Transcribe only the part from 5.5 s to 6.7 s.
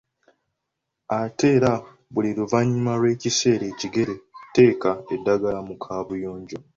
mu kabuyonjo.